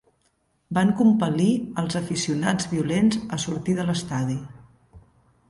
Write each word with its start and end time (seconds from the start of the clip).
Van 0.77 0.93
compel·lir 1.01 1.49
els 1.81 1.97
aficionats 1.99 2.71
violents 2.73 3.21
a 3.39 3.41
sortir 3.45 3.77
de 3.83 3.87
l'estadi. 3.93 4.41